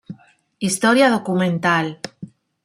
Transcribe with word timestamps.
Historia 0.67 1.11
documental". 1.11 1.99